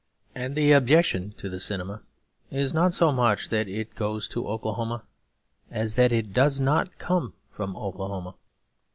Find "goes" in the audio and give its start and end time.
3.93-4.27